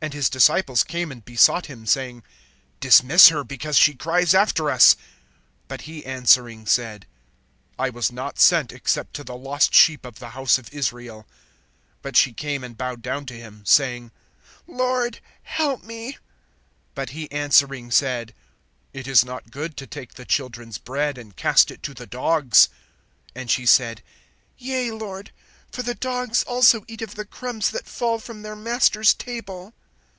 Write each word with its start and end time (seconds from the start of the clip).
And 0.00 0.14
his 0.14 0.30
disciples 0.30 0.84
came 0.84 1.10
and 1.10 1.24
besought 1.24 1.66
him, 1.66 1.84
saying: 1.84 2.22
Dismiss 2.78 3.30
her; 3.30 3.42
because 3.42 3.76
she 3.76 3.94
cries 3.94 4.32
after 4.32 4.70
us. 4.70 4.94
(24)But 5.68 5.80
he 5.80 6.06
answering 6.06 6.66
said: 6.66 7.04
I 7.80 7.90
was 7.90 8.12
not 8.12 8.38
sent 8.38 8.70
except 8.70 9.12
to 9.14 9.24
the 9.24 9.34
lost 9.34 9.74
sheep 9.74 10.04
of 10.06 10.20
the 10.20 10.28
house 10.28 10.56
of 10.56 10.72
Israel. 10.72 11.26
(25)But 12.04 12.14
she 12.14 12.32
came 12.32 12.62
and 12.62 12.78
bowed 12.78 13.02
down 13.02 13.26
to 13.26 13.34
him, 13.34 13.64
saying: 13.66 14.12
Lord, 14.68 15.18
help 15.42 15.82
me. 15.82 16.16
(26)But 16.94 17.08
he 17.08 17.28
answering 17.32 17.90
said: 17.90 18.34
It 18.92 19.08
is 19.08 19.24
not 19.24 19.50
good 19.50 19.76
to 19.78 19.86
take 19.88 20.14
the 20.14 20.24
children's 20.24 20.78
bread, 20.78 21.18
and 21.18 21.34
cast 21.34 21.72
it 21.72 21.82
to 21.82 21.92
the 21.92 22.06
dogs. 22.06 22.68
(27)And 23.34 23.50
she 23.50 23.66
said: 23.66 24.02
Yea, 24.58 24.92
Lord; 24.92 25.32
for 25.72 25.82
the 25.82 25.96
dogs 25.96 26.44
also 26.44 26.84
eat 26.86 27.02
of 27.02 27.16
the 27.16 27.24
crumbs 27.24 27.70
that 27.72 27.88
fall 27.88 28.20
from 28.20 28.42
their 28.42 28.54
masters' 28.54 29.12
table. 29.12 29.74